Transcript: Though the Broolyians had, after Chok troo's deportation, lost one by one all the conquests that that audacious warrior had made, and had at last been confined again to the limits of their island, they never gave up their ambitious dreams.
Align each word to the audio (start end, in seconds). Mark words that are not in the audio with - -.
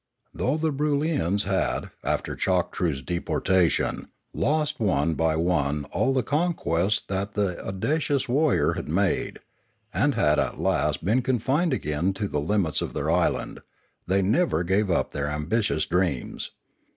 Though 0.33 0.57
the 0.57 0.71
Broolyians 0.71 1.43
had, 1.43 1.91
after 2.03 2.35
Chok 2.35 2.73
troo's 2.73 3.03
deportation, 3.03 4.07
lost 4.33 4.79
one 4.79 5.13
by 5.13 5.35
one 5.35 5.85
all 5.91 6.11
the 6.11 6.23
conquests 6.23 7.01
that 7.07 7.35
that 7.35 7.59
audacious 7.59 8.27
warrior 8.27 8.73
had 8.73 8.89
made, 8.89 9.41
and 9.93 10.15
had 10.15 10.39
at 10.39 10.59
last 10.59 11.05
been 11.05 11.21
confined 11.21 11.71
again 11.71 12.13
to 12.13 12.27
the 12.27 12.41
limits 12.41 12.81
of 12.81 12.95
their 12.95 13.11
island, 13.11 13.61
they 14.07 14.23
never 14.23 14.63
gave 14.63 14.89
up 14.89 15.11
their 15.11 15.27
ambitious 15.29 15.85
dreams. 15.85 16.49